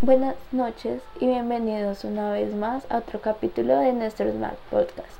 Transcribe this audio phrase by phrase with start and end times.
[0.00, 5.10] Buenas noches y bienvenidos una vez más a otro capítulo de nuestro Smart Podcast.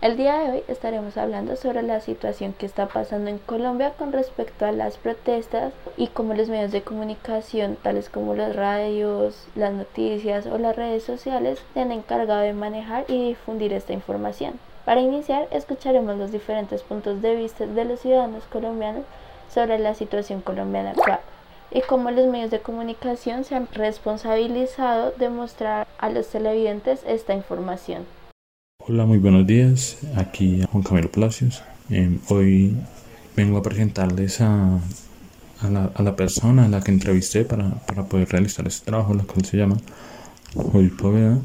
[0.00, 4.12] El día de hoy estaremos hablando sobre la situación que está pasando en Colombia con
[4.12, 9.74] respecto a las protestas y cómo los medios de comunicación, tales como los radios, las
[9.74, 14.58] noticias o las redes sociales, se han encargado de manejar y difundir esta información.
[14.86, 19.04] Para iniciar, escucharemos los diferentes puntos de vista de los ciudadanos colombianos
[19.52, 21.20] sobre la situación colombiana actual
[21.74, 27.34] y cómo los medios de comunicación se han responsabilizado de mostrar a los televidentes esta
[27.34, 28.04] información.
[28.78, 29.98] Hola, muy buenos días.
[30.16, 31.64] Aquí Juan Camilo Palacios.
[31.90, 32.76] Em, hoy
[33.36, 34.78] vengo a presentarles a,
[35.62, 39.44] a, la, persona a la que entrevisté para, para, poder realizar este trabajo, la cual
[39.44, 39.76] se llama
[40.54, 41.38] Joy Poveda.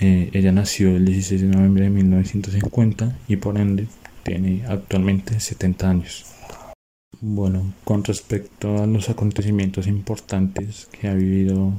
[0.00, 3.88] Eh, ella nació el 16 de noviembre de 1950 y por ende
[4.22, 6.35] tiene actualmente 70 años.
[7.20, 11.72] Bueno, con respecto a los acontecimientos importantes que ha vivido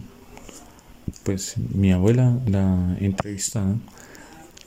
[1.24, 3.76] pues mi abuela, la entrevistada,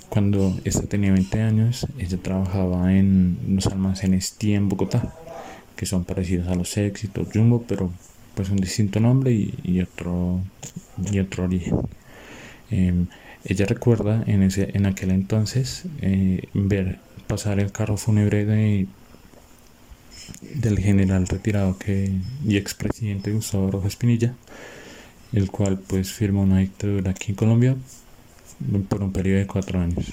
[0.08, 5.12] cuando esta tenía 20 años, ella trabajaba en los almacenes TIA en Bogotá,
[5.74, 7.90] que son parecidos a los éxitos Jumbo, pero
[8.34, 10.40] pues un distinto nombre y, otro,
[11.10, 11.78] y otro origen.
[12.70, 13.08] Em,
[13.44, 18.86] ella recuerda en, ese, en aquel entonces eh, ver pasar el carro fúnebre de
[20.54, 22.12] del general retirado que,
[22.44, 24.34] y expresidente Gustavo Rojas Pinilla,
[25.32, 27.76] el cual pues firmó una dictadura aquí en Colombia
[28.88, 30.12] por un periodo de cuatro años.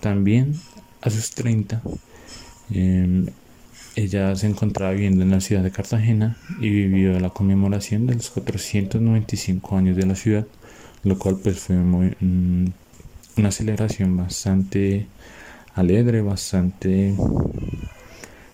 [0.00, 0.54] También
[1.02, 1.82] a sus 30,
[2.70, 3.26] em,
[3.96, 8.30] ella se encontraba viviendo en la ciudad de Cartagena y vivió la conmemoración de los
[8.30, 10.46] 495 años de la ciudad,
[11.02, 12.66] lo cual pues fue mm,
[13.36, 15.06] una celebración bastante
[15.74, 17.14] alegre, bastante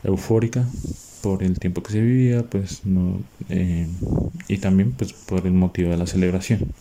[0.07, 0.65] eufórica
[1.23, 3.89] por el tiempo que se vivía, pues no, eh,
[4.49, 6.73] y también pues por el motivo de la celebración.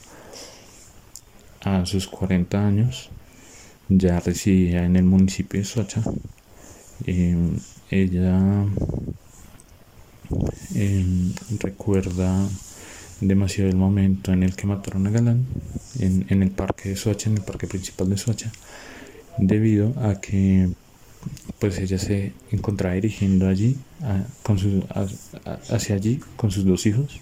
[1.62, 3.10] A sus 40 años
[3.90, 6.04] ya residía en el municipio de Soacha.
[7.08, 7.36] Eh,
[7.90, 8.66] ella
[10.76, 11.06] eh,
[11.60, 12.48] recuerda
[13.22, 15.46] demasiado el momento en el que mataron a Galán
[16.00, 18.52] en, en el parque de Soacha, en el parque principal de Soacha,
[19.40, 20.70] debido a que
[21.60, 23.78] pues ella se encontraba dirigiendo allí,
[24.44, 24.58] con
[25.70, 27.22] hacia allí con sus dos hijos.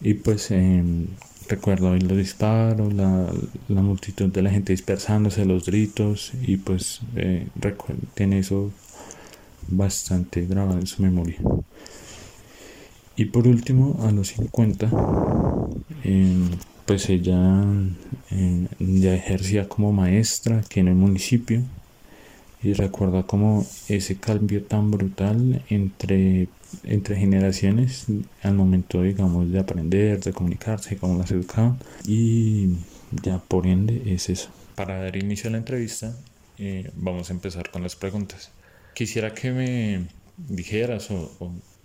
[0.00, 1.06] Y pues em,
[1.48, 3.32] recuerdo oír los disparos, la,
[3.68, 7.48] la, multitud de la gente dispersándose, los gritos, y pues eh,
[8.14, 8.70] tiene eso
[9.68, 11.38] bastante grabado en su memoria.
[13.16, 14.90] Y por último, a los 50,
[16.04, 16.50] em,
[16.84, 17.64] pues ella
[18.30, 21.62] em, ya ejercía como maestra aquí en el municipio
[22.66, 26.48] y recuerda como ese cambio tan brutal entre,
[26.82, 28.06] entre generaciones
[28.42, 32.70] al momento, digamos, de aprender, de comunicarse, cómo las educaban y
[33.22, 34.50] ya por ende es eso.
[34.74, 36.12] Para dar inicio a la entrevista,
[36.58, 38.50] eh, vamos a empezar con las preguntas.
[38.94, 40.06] Quisiera que me
[40.36, 41.30] dijeras o,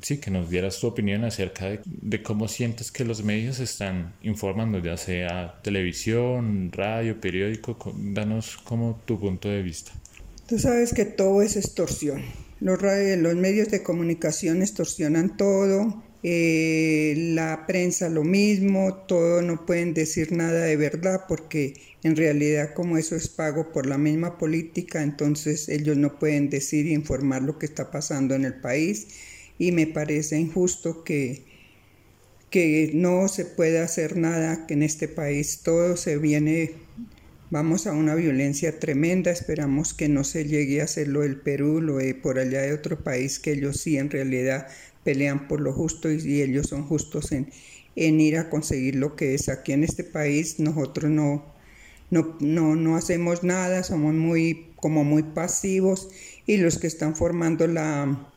[0.01, 4.13] sí, que nos dieras tu opinión acerca de, de, cómo sientes que los medios están
[4.23, 9.91] informando, ya sea televisión, radio, periódico, danos como tu punto de vista.
[10.51, 12.23] Tú sabes que todo es extorsión.
[12.59, 19.93] Los, los medios de comunicación extorsionan todo, eh, la prensa lo mismo, todo no pueden
[19.93, 25.01] decir nada de verdad porque en realidad como eso es pago por la misma política,
[25.01, 29.07] entonces ellos no pueden decir e informar lo que está pasando en el país
[29.57, 31.45] y me parece injusto que,
[32.49, 36.73] que no se pueda hacer nada, que en este país todo se viene
[37.51, 41.97] Vamos a una violencia tremenda, esperamos que no se llegue a hacerlo del Perú, lo
[41.97, 44.69] de por allá de otro país, que ellos sí en realidad
[45.03, 47.51] pelean por lo justo y, ellos son justos en,
[47.97, 49.49] en, ir a conseguir lo que es.
[49.49, 51.43] Aquí en este país nosotros no,
[52.09, 56.07] no, no, no hacemos nada, somos muy, como muy pasivos
[56.45, 58.29] y los que están formando la,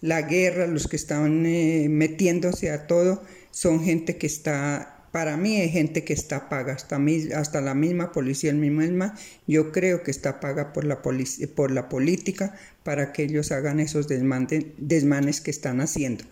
[0.00, 3.20] la guerra, los que están eh, metiéndose a todo,
[3.50, 8.50] son gente que está para mí hay gente que está paga, hasta, la misma policía,
[8.50, 9.12] el mismo
[9.46, 14.08] yo creo que está paga por la, por la política para que ellos hagan esos
[14.08, 16.24] desmanes que están haciendo.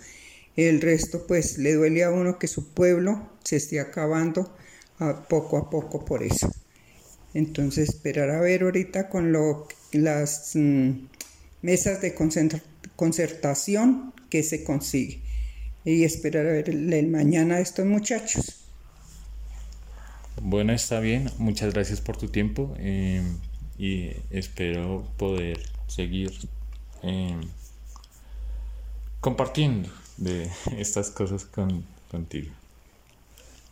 [0.56, 4.52] El resto, pues, le duele a uno que su pueblo se esté acabando
[5.28, 6.52] poco a poco por eso.
[7.34, 9.32] Entonces, esperar a ver ahorita con
[9.92, 10.90] las mm,
[11.62, 12.16] mesas de
[12.96, 15.22] concertación que se consigue.
[15.84, 18.61] Y esperar a ver el mañana de estos muchachos.
[20.44, 21.30] Bueno, está bien.
[21.38, 23.22] Muchas gracias por tu tiempo eh,
[23.78, 26.32] y espero poder seguir
[27.04, 27.40] eh,
[29.20, 32.50] compartiendo de estas cosas con, contigo.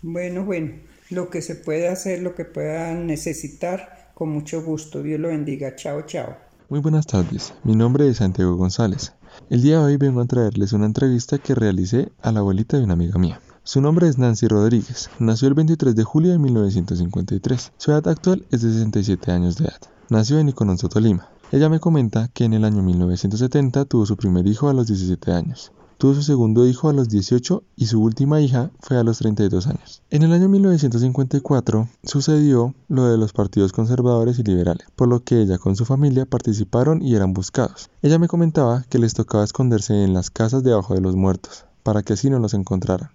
[0.01, 0.75] Bueno, bueno,
[1.11, 5.03] lo que se pueda hacer, lo que puedan necesitar, con mucho gusto.
[5.03, 5.75] Dios lo bendiga.
[5.75, 6.37] Chao, chao.
[6.69, 9.13] Muy buenas tardes, mi nombre es Santiago González.
[9.51, 12.85] El día de hoy vengo a traerles una entrevista que realicé a la abuelita de
[12.85, 13.41] una amiga mía.
[13.71, 15.11] Su nombre es Nancy Rodríguez.
[15.21, 17.71] Nació el 23 de julio de 1953.
[17.77, 19.81] Su edad actual es de 67 años de edad.
[20.09, 21.29] Nació en Icononso, Tolima.
[21.53, 25.31] Ella me comenta que en el año 1970 tuvo su primer hijo a los 17
[25.31, 25.71] años.
[25.99, 29.69] Tuvo su segundo hijo a los 18 y su última hija fue a los 32
[29.69, 30.03] años.
[30.11, 35.43] En el año 1954 sucedió lo de los partidos conservadores y liberales, por lo que
[35.43, 37.89] ella con su familia participaron y eran buscados.
[38.03, 42.03] Ella me comentaba que les tocaba esconderse en las casas debajo de los muertos, para
[42.03, 43.11] que así no los encontraran.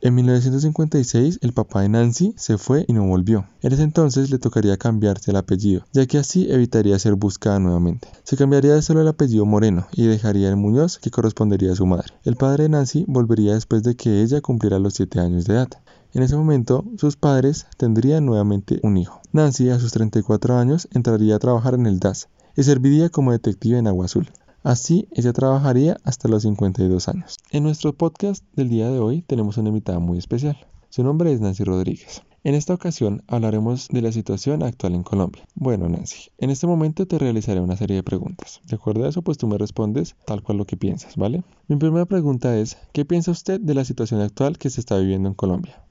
[0.00, 3.48] En 1956 el papá de Nancy se fue y no volvió.
[3.62, 8.06] En ese entonces le tocaría cambiarse el apellido, ya que así evitaría ser buscada nuevamente.
[8.22, 12.12] Se cambiaría solo el apellido Moreno y dejaría el Muñoz que correspondería a su madre.
[12.22, 15.68] El padre de Nancy volvería después de que ella cumpliera los 7 años de edad.
[16.14, 19.20] En ese momento, sus padres tendrían nuevamente un hijo.
[19.32, 23.78] Nancy, a sus 34 años, entraría a trabajar en el DAS y serviría como detective
[23.78, 24.28] en Agua Azul.
[24.64, 27.36] Así, ella trabajaría hasta los 52 años.
[27.52, 30.58] En nuestro podcast del día de hoy tenemos una invitada muy especial.
[30.88, 32.22] Su nombre es Nancy Rodríguez.
[32.42, 35.44] En esta ocasión hablaremos de la situación actual en Colombia.
[35.54, 38.60] Bueno, Nancy, en este momento te realizaré una serie de preguntas.
[38.64, 41.44] De acuerdo a eso, pues tú me respondes tal cual lo que piensas, ¿vale?
[41.68, 45.28] Mi primera pregunta es, ¿qué piensa usted de la situación actual que se está viviendo
[45.28, 45.82] en Colombia?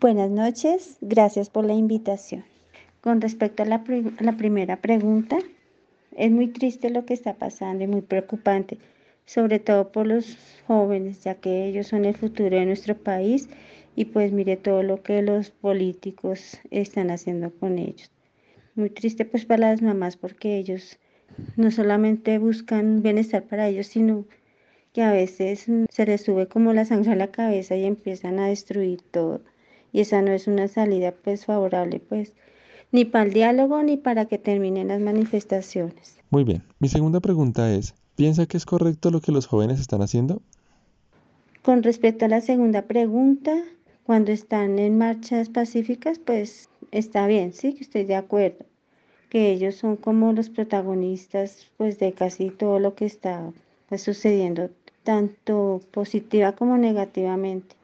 [0.00, 2.44] Buenas noches, gracias por la invitación.
[3.00, 3.82] Con respecto a la,
[4.20, 5.38] la primera pregunta,
[6.16, 8.78] es muy triste lo que está pasando y muy preocupante,
[9.24, 10.36] sobre todo por los
[10.66, 13.48] jóvenes, ya que ellos son el futuro de nuestro país
[13.94, 18.10] y pues mire todo lo que los políticos están haciendo con ellos.
[18.74, 20.98] Muy triste pues para las mamás porque ellos
[21.56, 24.26] no solamente buscan bienestar para ellos, sino
[24.92, 28.48] que a veces se les sube como la sangre a la cabeza y empiezan a
[28.48, 29.42] destruir todo.
[29.92, 32.32] Y esa no es una salida pues favorable pues
[32.92, 36.18] ni para el diálogo ni para que terminen las manifestaciones.
[36.30, 40.02] Muy bien, mi segunda pregunta es, ¿piensa que es correcto lo que los jóvenes están
[40.02, 40.42] haciendo?
[41.62, 43.52] Con respecto a la segunda pregunta,
[44.04, 48.64] cuando están en marchas pacíficas, pues está bien, sí, que estoy de acuerdo,
[49.30, 53.52] que ellos son como los protagonistas pues de casi todo lo que está
[53.88, 54.70] pues, sucediendo,
[55.02, 57.74] tanto positiva como negativamente,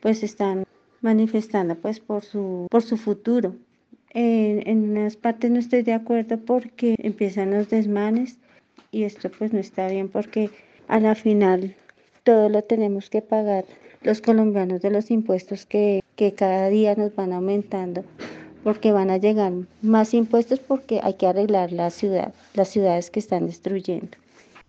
[0.00, 0.64] pues están
[1.00, 3.54] manifestando pues por su, por su futuro
[4.14, 8.38] en unas partes no estoy de acuerdo porque empiezan los desmanes
[8.90, 10.50] y esto pues no está bien porque
[10.88, 11.76] a la final
[12.24, 13.64] todo lo tenemos que pagar
[14.02, 18.04] los colombianos de los impuestos que, que cada día nos van aumentando
[18.64, 19.52] porque van a llegar
[19.82, 24.16] más impuestos porque hay que arreglar la ciudad, las ciudades que están destruyendo.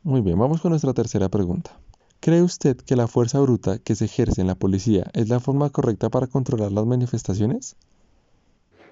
[0.04, 1.78] Muy bien, vamos con nuestra tercera pregunta.
[2.22, 5.70] ¿Cree usted que la fuerza bruta que se ejerce en la policía es la forma
[5.70, 7.76] correcta para controlar las manifestaciones?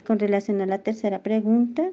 [0.08, 1.92] Con relación a la tercera pregunta,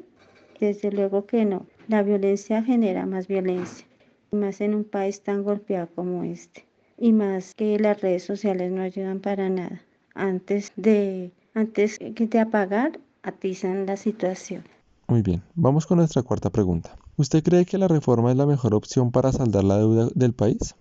[0.60, 1.66] desde luego que no.
[1.88, 3.88] La violencia genera más violencia,
[4.30, 6.64] más en un país tan golpeado como este.
[6.96, 9.82] Y más que las redes sociales no ayudan para nada.
[10.14, 14.62] Antes de, antes que de apagar, atizan la situación.
[15.08, 16.96] Muy bien, vamos con nuestra cuarta pregunta.
[17.16, 20.76] ¿Usted cree que la reforma es la mejor opción para saldar la deuda del país?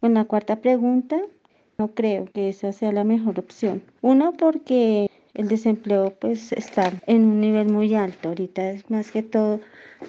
[0.00, 1.20] Con la cuarta pregunta,
[1.76, 3.82] no creo que esa sea la mejor opción.
[4.00, 8.28] Uno, porque el desempleo pues está en un nivel muy alto.
[8.30, 9.60] Ahorita es más que todo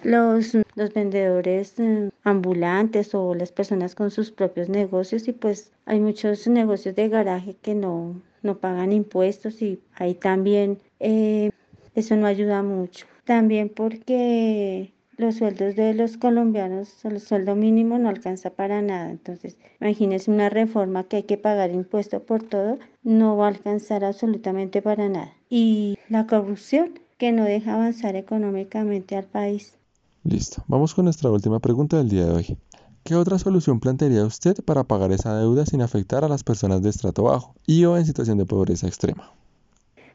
[0.03, 5.99] los, los vendedores eh, ambulantes o las personas con sus propios negocios y pues hay
[5.99, 11.51] muchos negocios de garaje que no, no pagan impuestos y ahí también eh,
[11.95, 13.05] eso no ayuda mucho.
[13.25, 19.11] También porque los sueldos de los colombianos, el sueldo mínimo no alcanza para nada.
[19.11, 24.03] Entonces, imagínense una reforma que hay que pagar impuesto por todo, no va a alcanzar
[24.03, 25.33] absolutamente para nada.
[25.49, 29.75] Y la corrupción que no deja avanzar económicamente al país.
[30.23, 32.57] Listo, vamos con nuestra última pregunta del día de hoy.
[33.03, 36.89] ¿Qué otra solución plantearía usted para pagar esa deuda sin afectar a las personas de
[36.89, 39.31] estrato bajo y o en situación de pobreza extrema?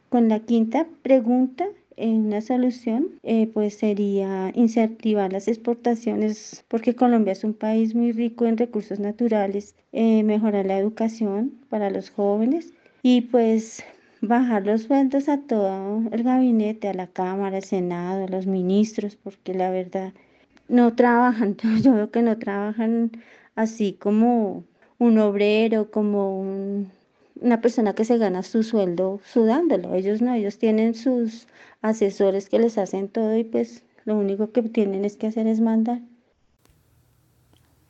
[0.09, 7.45] Con la quinta pregunta una solución eh, pues sería incentivar las exportaciones porque Colombia es
[7.45, 12.73] un país muy rico en recursos naturales, eh, mejorar la educación para los jóvenes
[13.03, 13.83] y pues
[14.21, 19.17] bajar los sueldos a todo el gabinete, a la Cámara, al Senado, a los ministros,
[19.17, 20.12] porque la verdad
[20.69, 23.12] no trabajan, yo veo que no trabajan
[23.55, 24.65] así como
[24.99, 26.93] un obrero, como un,
[27.40, 29.95] una persona que se gana su sueldo sudándolo.
[29.95, 31.47] Ellos no, ellos tienen sus
[31.83, 35.61] asesores que les hacen todo y pues lo único que tienen es que hacer es
[35.61, 36.00] mandar.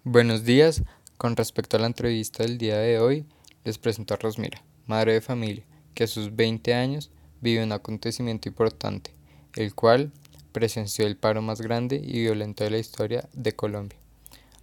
[0.05, 0.83] Buenos días,
[1.17, 3.27] con respecto a la entrevista del día de hoy,
[3.65, 4.63] les presento a Rosmira.
[4.87, 7.11] madre de familia, que a sus 20 años
[7.41, 9.11] vive un acontecimiento importante,
[9.57, 10.13] el cual
[10.53, 13.99] presenció el paro más grande y violento de la historia de Colombia.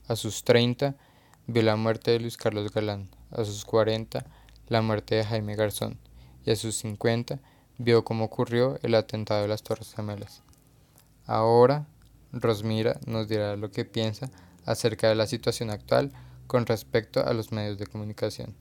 [0.08, 0.96] A sus 30
[1.48, 4.26] vio la muerte de Luis Carlos Galán, a sus 40
[4.74, 6.00] la muerte de Jaime Garzón
[6.46, 7.40] y a sus 50
[7.78, 10.42] vio cómo ocurrió el atentado de las Torres Gemelas.
[11.28, 11.86] Ahora,
[12.32, 14.32] Rosmira nos dirá lo que piensa
[14.66, 16.12] acerca de la situación actual
[16.48, 18.56] con respecto a los medios de comunicación.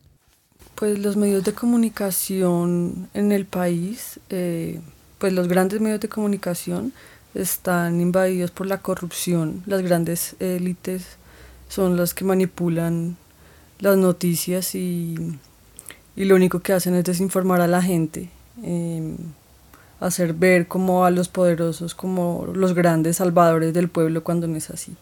[0.75, 4.81] Pues los medios de comunicación en el país, eh,
[5.19, 6.93] pues los grandes medios de comunicación
[7.35, 9.63] están invadidos por la corrupción.
[9.65, 11.17] Las grandes élites
[11.71, 13.17] son las que manipulan
[13.79, 15.17] las noticias y,
[16.17, 18.29] y lo único que hacen es desinformar a la gente.
[18.63, 19.17] Eh,
[20.03, 24.71] hacer ver como a los poderosos como los grandes salvadores del pueblo cuando no es
[24.71, 24.95] así.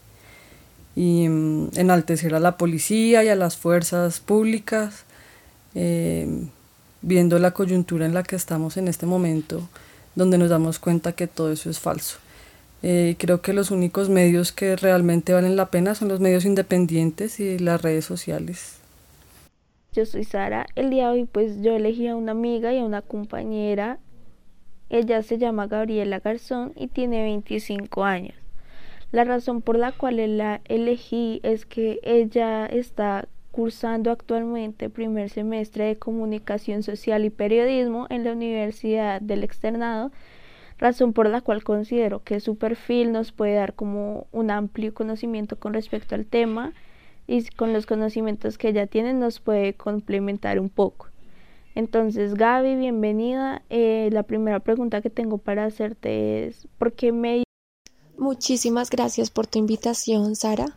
[0.95, 5.05] Y mm, enaltecer a la policía y a las fuerzas públicas,
[5.75, 6.29] eh,
[7.03, 9.69] viendo la coyuntura en la que estamos en este momento,
[10.15, 12.19] donde nos damos cuenta que todo eso es falso.
[12.83, 17.41] Eh, creo que los únicos medios que realmente valen la pena son los medios independientes
[17.41, 18.80] y las redes sociales.
[19.93, 20.67] Yo soy Sara.
[20.77, 23.99] El día hoy pues yo elegí a una amiga y a una compañera
[24.89, 28.35] ella se llama Gabriela Garzón y tiene 25 años.
[29.13, 35.85] La razón por la cual la elegí es que ella está cursando actualmente primer semestre
[35.85, 40.13] de Comunicación Social y Periodismo en la Universidad del Externado,
[40.79, 45.57] razón por la cual considero que su perfil nos puede dar como un amplio conocimiento
[45.57, 46.73] con respecto al tema
[47.31, 51.07] y con los conocimientos que ella tiene nos puede complementar un poco.
[51.77, 53.63] Entonces, Gaby, bienvenida.
[53.71, 57.45] Eh, la primera pregunta que tengo para hacerte es, ¿por qué me...
[58.19, 60.75] Muchísimas gracias por tu invitación, Sara.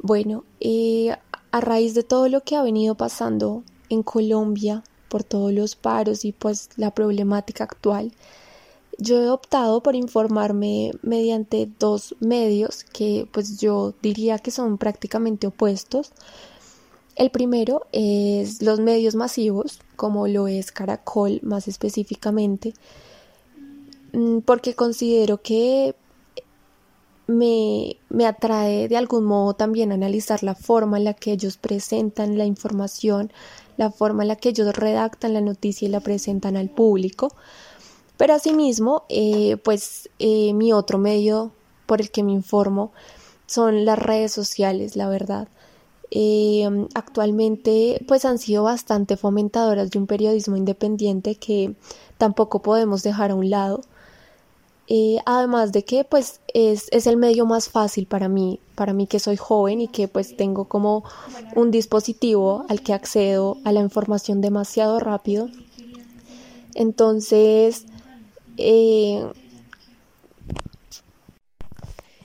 [0.00, 1.14] Bueno, eh,
[1.52, 6.24] a raíz de todo lo que ha venido pasando en Colombia, por todos los paros
[6.24, 8.10] y pues la problemática actual,
[9.02, 15.48] yo he optado por informarme mediante dos medios que pues yo diría que son prácticamente
[15.48, 16.12] opuestos.
[17.16, 22.74] El primero es los medios masivos, como lo es Caracol más específicamente,
[24.12, 25.94] mm, porque considero que
[27.26, 32.38] me, me, atrae de algún modo también analizar la forma en la que ellos presentan
[32.38, 33.32] la información,
[33.76, 37.34] la forma en la que ellos redactan la noticia y la presentan al público.
[38.22, 41.50] Pero asimismo, eh, pues eh, mi otro medio
[41.86, 42.92] por el que me informo
[43.46, 45.48] son las redes sociales, la verdad.
[46.12, 51.74] Eh, actualmente pues han sido bastante fomentadoras de un periodismo independiente que
[52.16, 53.80] tampoco podemos dejar a un lado.
[55.26, 59.18] Además de que pues es, es, el medio más fácil para mí, para mí que
[59.18, 61.02] soy joven y que pues tengo como
[61.56, 65.48] un dispositivo al que accedo a la información demasiado rápido.
[66.74, 67.86] Entonces,
[68.56, 69.24] eh,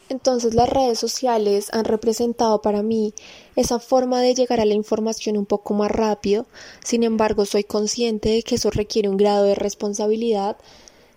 [0.09, 3.13] entonces las redes sociales han representado para mí
[3.55, 6.45] esa forma de llegar a la información un poco más rápido,
[6.83, 10.57] sin embargo soy consciente de que eso requiere un grado de responsabilidad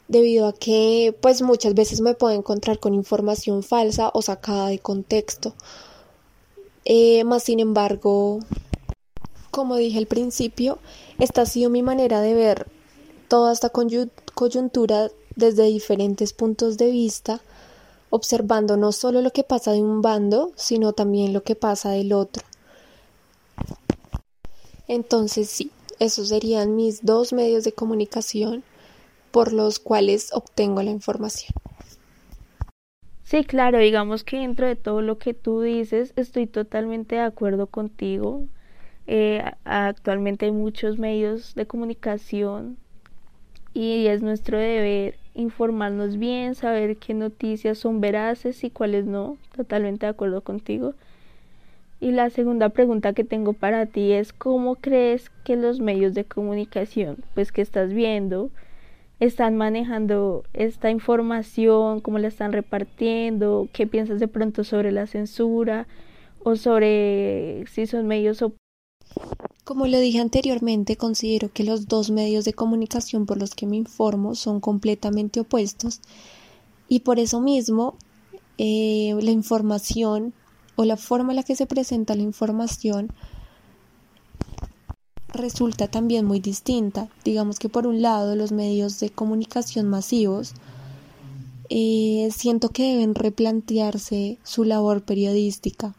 [0.09, 4.81] debido a que pues muchas veces me puedo encontrar con información falsa o sacada de
[4.81, 5.55] contexto.
[6.85, 8.41] Eh, más sin embargo,
[9.53, 10.79] como dije al principio,
[11.21, 12.67] esta ha sido mi manera de ver
[13.29, 13.71] toda esta
[14.41, 17.43] coyuntura desde diferentes puntos de vista
[18.09, 22.15] observando no solo lo que pasa de un bando, sino también lo que pasa del
[22.15, 22.43] otro.
[24.89, 28.65] Entonces sí, esos serían mis dos medios de comunicación
[29.31, 31.53] por los cuales obtengo la información.
[33.25, 37.67] Sí, claro, digamos que dentro de todo lo que tú dices, estoy totalmente de acuerdo
[37.67, 38.47] contigo.
[39.07, 42.79] Eh, actualmente hay muchos medios de comunicación
[43.75, 49.37] y es nuestro deber informarnos bien, saber qué noticias son veraces y cuáles no.
[49.57, 50.95] Totalmente de acuerdo contigo.
[52.01, 56.25] Y la segunda pregunta que tengo para ti es cómo crees que los medios de
[56.25, 58.51] comunicación, pues que estás viendo,
[59.21, 65.87] están manejando esta información, cómo la están repartiendo, qué piensas de pronto sobre la censura
[66.43, 68.43] o sobre si son medios
[69.65, 73.77] como lo dije anteriormente, considero que los dos medios de comunicación por los que me
[73.77, 76.01] informo son completamente opuestos
[76.89, 77.95] y por eso mismo
[78.59, 80.35] eh, la información
[80.75, 83.13] o la forma en la que se presenta la información
[85.29, 87.09] resulta también muy distinta.
[87.25, 90.55] Digamos que por un lado los medios de comunicación masivos
[91.69, 95.95] eh, siento que deben replantearse su labor periodística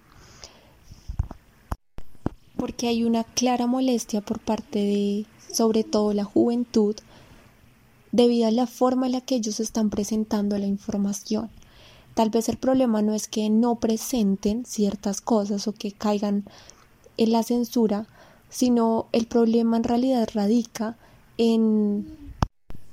[2.62, 6.96] porque hay una clara molestia por parte de sobre todo la juventud,
[8.12, 11.50] debido a la forma en la que ellos están presentando la información.
[12.14, 16.46] Tal vez el problema no es que no presenten ciertas cosas o que caigan
[17.18, 18.06] en la censura,
[18.50, 21.00] sino el problema en realidad radica
[21.40, 22.16] en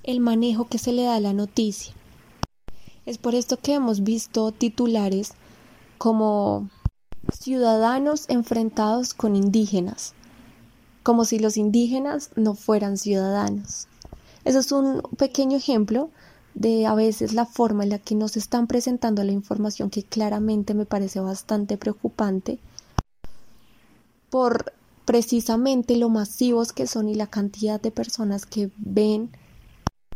[0.03, 1.93] el manejo que se le da a la noticia.
[3.05, 5.35] Es por esto que hemos visto titulares
[5.99, 6.71] como
[7.33, 10.15] ciudadanos enfrentados con indígenas,
[11.03, 13.87] como si los indígenas no fueran ciudadanos.
[14.45, 16.11] Eso es un pequeño ejemplo
[16.55, 20.75] de a veces la forma en la que nos están presentando la información que claramente
[20.75, 22.59] me parece bastante preocupante
[24.31, 24.73] por
[25.05, 29.31] precisamente lo masivos que son y la cantidad de personas que ven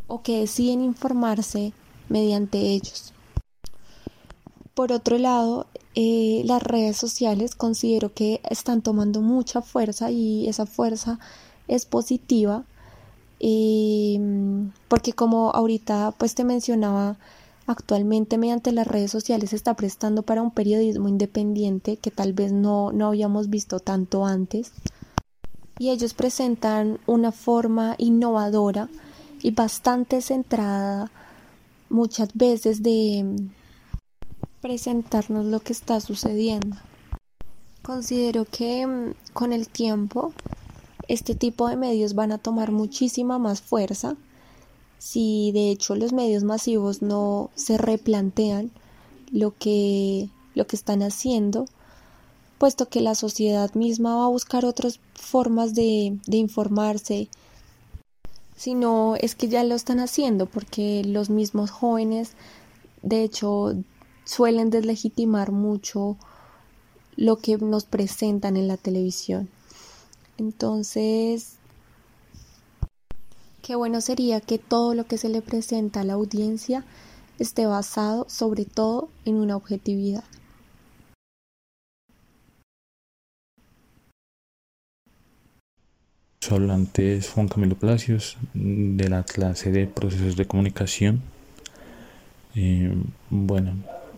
[0.07, 1.73] o que deciden informarse
[2.09, 3.15] mediante ellos.
[4.75, 10.67] Por otro lado, eh, las redes sociales considero que están tomando mucha fuerza y esa
[10.67, 11.19] fuerza
[11.69, 12.65] es positiva
[13.45, 17.17] Em, porque como ahorita pues te mencionaba,
[17.67, 22.53] actualmente mediante las redes sociales se está prestando para un periodismo independiente que tal vez
[22.53, 24.71] no, no habíamos visto tanto antes.
[25.79, 28.89] Y ellos presentan una forma innovadora
[29.43, 31.11] y bastante centrada
[31.91, 33.27] muchas veces de
[34.63, 36.77] presentarnos lo que está sucediendo.
[37.83, 40.33] Considero que mm, con el tiempo
[41.09, 44.17] este tipo de medios van a tomar muchísima más fuerza
[44.99, 48.71] si de hecho los medios masivos no se replantean
[49.33, 51.67] lo que, lo que están haciendo,
[52.59, 57.29] puesto que la sociedad misma va a buscar otras formas de, de informarse,
[58.57, 62.35] sino es que ya lo están haciendo, porque los mismos jóvenes,
[63.03, 63.75] de hecho,
[64.25, 66.17] suelen deslegitimar mucho
[67.17, 69.49] lo que nos presentan en la televisión.
[70.39, 71.57] Entonces,
[73.63, 76.85] qué bueno sería que todo lo que se le presenta a la audiencia
[77.39, 80.25] esté basado sobre todo en una objetividad.
[86.51, 91.23] Hablante es Juan Camilo Palacios de la clase de procesos de comunicación.
[92.55, 92.93] Eh,
[93.31, 93.77] bueno,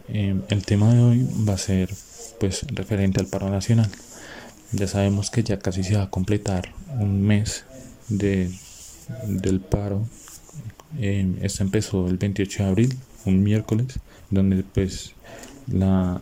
[0.08, 1.90] eh, el tema de hoy va a ser
[2.38, 3.90] pues referente al paro nacional.
[4.72, 7.64] Ya sabemos que ya casi se va a completar un mes
[8.08, 8.50] de,
[9.26, 10.06] del paro.
[10.98, 13.98] Eh, esto empezó el 28 de abril, un miércoles,
[14.30, 15.12] donde pues
[15.66, 16.20] la,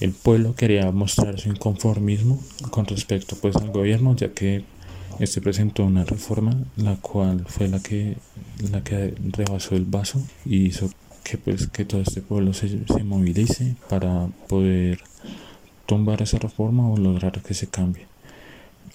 [0.00, 4.64] el pueblo quería mostrar su inconformismo con respecto pues al gobierno, ya que
[5.18, 8.16] este presentó una reforma la cual fue la que
[8.70, 10.90] la que rebasó el vaso y hizo
[11.28, 15.00] que pues que todo este pueblo se, se movilice para poder
[15.84, 18.06] tumbar esa reforma o lograr que se cambie.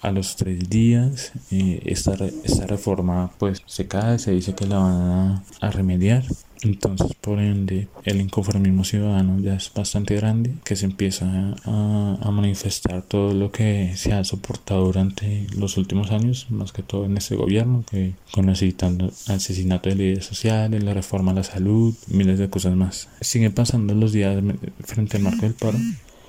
[0.00, 4.78] A los tres días eh, esta, esta reforma pues se cae, se dice que la
[4.78, 6.24] van a, remediar.
[6.62, 11.26] Entonces por ende el inconformismo ciudadano ya es bastante grande que se empieza
[11.64, 16.82] a, a, manifestar todo lo que se ha soportado durante los últimos años, más que
[16.82, 21.94] todo en este gobierno, que con asesinato de líderes sociales, la reforma a la salud,
[22.08, 23.08] miles de cosas más.
[23.20, 24.42] Siguen pasando los días
[24.84, 25.78] frente al marco del paro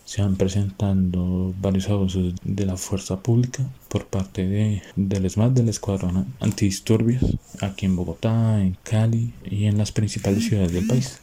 [0.06, 5.70] se van presentando varios abusos de la fuerza pública por parte de, del ESMAD, del
[5.70, 11.22] Escuadrón Antidisturbios, aquí en Bogotá, en Cali y en las principales ciudades del país.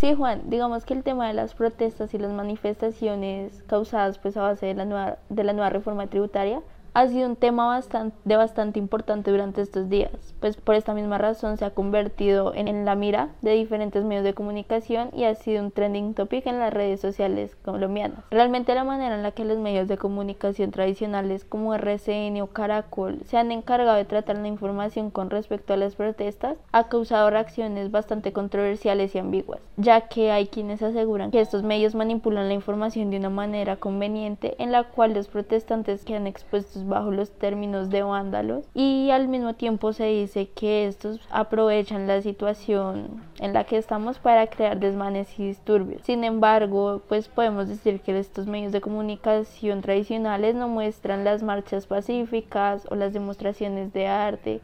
[0.00, 4.42] Sí, Juan, digamos que el tema de las protestas y las manifestaciones causadas pues a
[4.42, 6.60] base de la nueva, de la nueva reforma tributaria
[6.96, 11.18] ha sido un tema bastante, de bastante importante durante estos días, pues por esta misma
[11.18, 15.34] razón se ha convertido en, en, la mira de diferentes medios de comunicación y ha
[15.34, 18.20] sido un trending topic en las redes sociales colombianas.
[18.30, 23.18] Realmente la manera en la que los medios de comunicación tradicionales como RCN o Caracol
[23.26, 27.90] se han encargado de tratar la información con respecto a las protestas ha causado reacciones
[27.90, 33.10] bastante controversiales y ambiguas, ya que hay quienes aseguran que estos medios manipulan la información
[33.10, 37.90] de una manera conveniente en la cual los protestantes que han expuesto bajo los términos
[37.90, 43.64] de vándalos y al mismo tiempo se dice que estos aprovechan la situación en la
[43.64, 46.02] que estamos para crear desmanes y disturbios.
[46.02, 51.86] Sin embargo, pues podemos decir que estos medios de comunicación tradicionales no muestran las marchas
[51.86, 54.60] pacíficas o las demostraciones de arte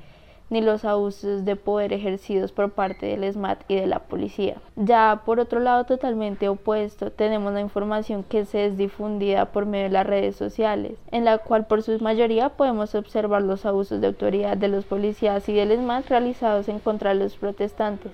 [0.52, 4.58] ni los abusos de poder ejercidos por parte del SMAT y de la policía.
[4.76, 9.84] Ya por otro lado, totalmente opuesto, tenemos la información que se es difundida por medio
[9.84, 14.08] de las redes sociales, en la cual por su mayoría podemos observar los abusos de
[14.08, 18.12] autoridad de los policías y del SMAT realizados en contra de los protestantes.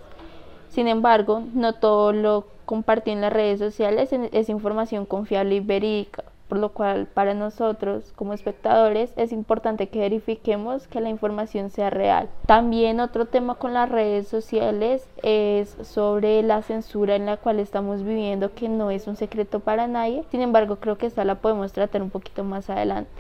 [0.69, 6.23] Sin embargo, no todo lo compartido en las redes sociales es información confiable y verídica
[6.49, 11.91] por lo cual para nosotros como espectadores es importante que verifiquemos que la información sea
[11.91, 12.29] real.
[12.47, 18.03] También otro tema con las redes sociales es sobre la censura en la cual estamos
[18.03, 21.73] viviendo, que no es un secreto para nadie, sin embargo creo que esta la podemos
[21.73, 23.11] tratar un poquito más adelante.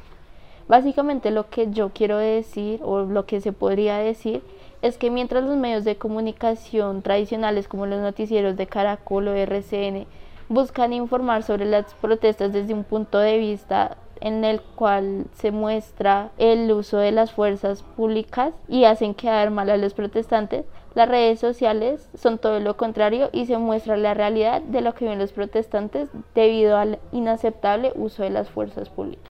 [0.69, 4.43] Básicamente lo que yo quiero decir o lo que se podría decir
[4.83, 10.07] es que mientras los medios de comunicación tradicionales como los noticieros de Caracol o RCN
[10.49, 16.31] buscan informar sobre las protestas desde un punto de vista en el cual se muestra
[16.39, 21.39] el uso de las fuerzas públicas y hacen quedar mal a los protestantes, las redes
[21.39, 25.33] sociales son todo lo contrario y se muestra la realidad de lo que ven los
[25.33, 29.27] protestantes debido al inaceptable uso de las fuerzas públicas.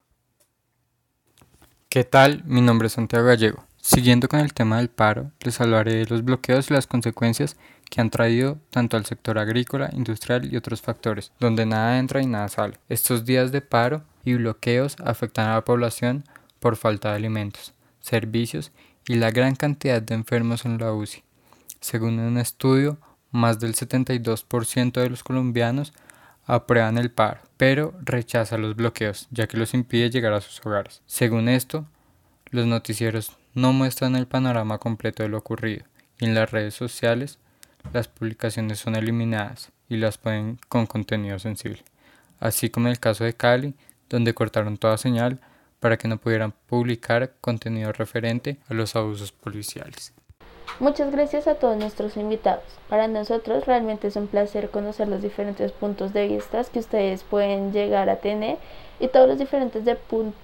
[1.91, 2.43] ¿Qué tal?
[2.45, 3.65] Mi nombre es Santiago Gallego.
[3.81, 7.57] Siguiendo con el tema del paro, les hablaré de los bloqueos y las consecuencias
[7.91, 12.27] que han traído tanto al sector agrícola, industrial y otros factores, donde nada entra y
[12.27, 12.79] nada sale.
[12.89, 16.25] Estos días de paro y bloqueos afectan a la población
[16.61, 18.73] por falta de alimentos, servicios
[19.07, 21.23] y la gran cantidad de enfermos en la UCI.
[21.81, 22.99] Según un estudio,
[23.31, 25.93] más del 72% de los colombianos
[26.45, 31.03] aprueban el paro, pero rechazan los bloqueos, ya que los impide llegar a sus hogares.
[31.07, 31.87] Según esto,
[32.51, 35.85] los noticieros no muestran el panorama completo de lo ocurrido
[36.19, 37.39] y en las redes sociales
[37.93, 41.83] las publicaciones son eliminadas y las ponen con contenido sensible,
[42.41, 43.75] así como el caso de Cali,
[44.09, 45.41] donde cortaron toda señal
[45.81, 50.13] para que no pudieran publicar contenido referente a los abusos policiales.
[50.81, 52.63] Muchas gracias a todos nuestros invitados.
[52.89, 57.73] Para nosotros realmente es un placer conocer los diferentes puntos de vista que ustedes pueden
[57.73, 58.59] llegar a tener
[59.01, 59.85] y todos los diferentes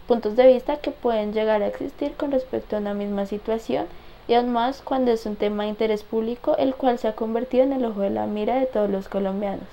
[0.07, 3.87] puntos de vista que pueden llegar a existir con respecto a una misma situación
[4.27, 7.65] y aún más cuando es un tema de interés público el cual se ha convertido
[7.65, 9.69] en el ojo de la mira de todos los colombianos.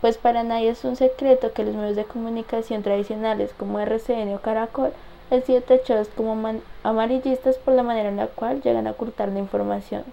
[0.00, 4.40] Pues para nadie es un secreto que los medios de comunicación tradicionales como RCN o
[4.40, 4.92] Caracol
[5.30, 9.40] han sido tachados como amarillistas por la manera en la cual llegan a ocultar la
[9.40, 10.04] información.